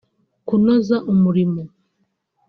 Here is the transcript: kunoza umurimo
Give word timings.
kunoza 0.47 0.95
umurimo 1.13 1.61